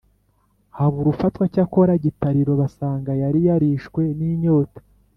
[0.77, 4.79] habura ufatwa cyakora gitariro basanga yari yarishwe n'inyota.